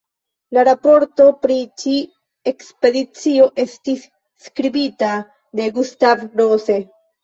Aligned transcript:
La 0.57 0.61
raporto 0.69 1.27
pri 1.43 1.57
ĉi-ekspedicio 1.83 3.47
estis 3.67 4.11
skribita 4.49 5.15
de 5.63 5.73
Gustav 5.81 6.31
Rose. 6.45 6.85